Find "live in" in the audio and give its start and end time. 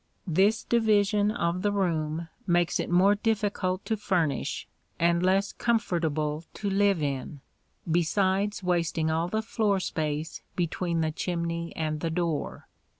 6.71-7.41